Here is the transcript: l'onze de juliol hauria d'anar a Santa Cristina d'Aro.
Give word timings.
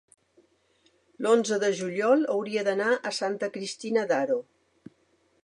l'onze 1.25 1.59
de 1.63 1.69
juliol 1.81 2.25
hauria 2.37 2.65
d'anar 2.69 2.89
a 2.95 3.13
Santa 3.19 3.53
Cristina 3.59 4.09
d'Aro. 4.15 4.41